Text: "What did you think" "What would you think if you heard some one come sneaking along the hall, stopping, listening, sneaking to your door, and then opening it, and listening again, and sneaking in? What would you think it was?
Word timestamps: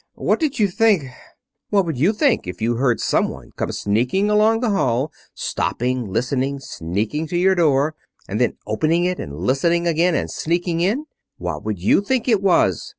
"What 0.15 0.39
did 0.39 0.57
you 0.57 0.67
think" 0.67 1.03
"What 1.69 1.85
would 1.85 1.99
you 1.99 2.11
think 2.11 2.47
if 2.47 2.59
you 2.59 2.77
heard 2.77 2.99
some 2.99 3.29
one 3.29 3.51
come 3.55 3.71
sneaking 3.71 4.31
along 4.31 4.61
the 4.61 4.71
hall, 4.71 5.11
stopping, 5.35 6.11
listening, 6.11 6.57
sneaking 6.57 7.27
to 7.27 7.37
your 7.37 7.53
door, 7.53 7.93
and 8.27 8.41
then 8.41 8.57
opening 8.65 9.05
it, 9.05 9.19
and 9.19 9.37
listening 9.37 9.85
again, 9.85 10.15
and 10.15 10.31
sneaking 10.31 10.79
in? 10.81 11.05
What 11.37 11.63
would 11.63 11.77
you 11.77 12.01
think 12.01 12.27
it 12.27 12.41
was? 12.41 12.89